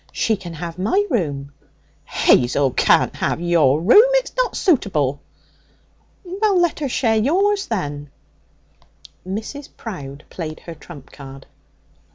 [0.11, 1.53] 'She can have my room.'
[2.05, 4.09] 'Hazel can't have your room.
[4.13, 5.21] It's not suitable.'
[6.23, 8.09] 'Well, let her share yours, then.'
[9.27, 9.69] Mrs.
[9.77, 11.45] Prowde played her trump card.